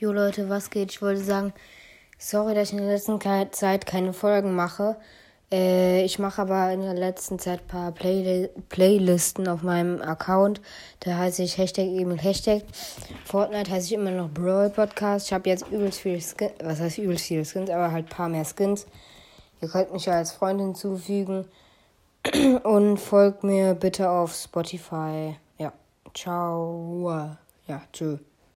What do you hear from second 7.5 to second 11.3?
ein paar Play Playlisten auf meinem Account. Da